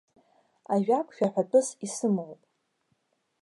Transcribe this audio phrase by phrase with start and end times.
[0.73, 2.41] Ажәак шәаҳәатәыс исымоуп.